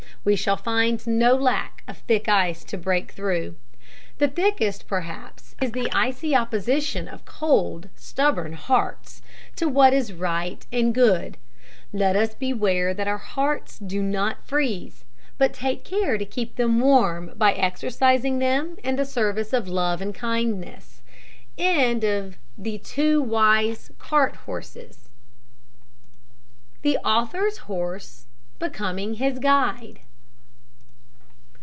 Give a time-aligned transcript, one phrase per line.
[0.23, 3.55] We shall find no lack of thick ice to break through.
[4.19, 9.23] The thickest, perhaps, is the icy opposition of cold, stubborn hearts
[9.55, 11.37] to what is right and good.
[11.91, 15.05] Let us beware that our hearts do not freeze,
[15.39, 20.03] but take care to keep them warm by exercising them in the service of love
[20.03, 21.01] and kindness.
[21.57, 22.77] THE
[27.03, 28.25] AUTHOR'S HORSE
[28.59, 29.99] BECOMING HIS GUIDE.